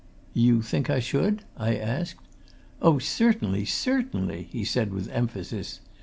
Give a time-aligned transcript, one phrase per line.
[0.33, 2.19] "You think I should?" I asked.
[2.81, 5.79] "Oh, certainly, certainly!" he said with emphasis.